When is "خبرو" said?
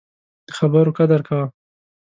0.57-0.95